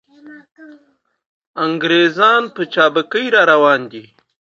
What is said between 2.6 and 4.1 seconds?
چابکۍ را روان دي.